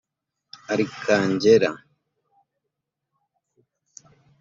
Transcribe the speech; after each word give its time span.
Arkangela 0.71 1.71